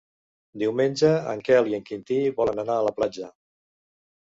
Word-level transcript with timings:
Diumenge 0.61 1.11
en 1.35 1.43
Quel 1.51 1.69
i 1.73 1.77
en 1.79 1.85
Quintí 1.91 2.19
volen 2.41 2.65
anar 2.65 2.81
a 2.81 2.89
la 2.91 2.97
platja. 2.99 3.33